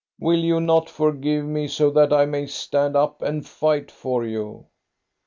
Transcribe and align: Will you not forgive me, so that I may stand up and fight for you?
Will 0.19 0.39
you 0.39 0.59
not 0.59 0.89
forgive 0.89 1.45
me, 1.45 1.67
so 1.67 1.91
that 1.91 2.11
I 2.11 2.25
may 2.25 2.47
stand 2.47 2.95
up 2.97 3.21
and 3.21 3.45
fight 3.47 3.91
for 3.91 4.25
you? 4.25 4.65